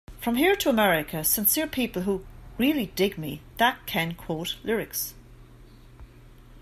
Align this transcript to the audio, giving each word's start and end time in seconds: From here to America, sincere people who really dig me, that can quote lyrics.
From 0.17 0.33
here 0.37 0.55
to 0.55 0.69
America, 0.69 1.23
sincere 1.23 1.67
people 1.67 2.01
who 2.01 2.25
really 2.57 2.87
dig 2.95 3.19
me, 3.19 3.39
that 3.57 3.85
can 3.85 4.15
quote 4.15 4.55
lyrics. 4.63 5.13